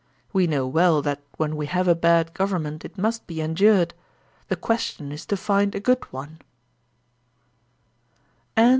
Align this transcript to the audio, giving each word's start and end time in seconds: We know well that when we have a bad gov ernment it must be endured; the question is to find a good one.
We 0.33 0.47
know 0.47 0.65
well 0.65 1.03
that 1.03 1.21
when 1.37 1.55
we 1.55 1.67
have 1.67 1.87
a 1.87 1.93
bad 1.93 2.33
gov 2.33 2.47
ernment 2.49 2.83
it 2.83 2.97
must 2.97 3.27
be 3.27 3.39
endured; 3.39 3.93
the 4.47 4.55
question 4.55 5.11
is 5.11 5.27
to 5.27 5.37
find 5.37 5.75
a 5.75 5.79
good 5.79 6.05
one. 6.11 6.39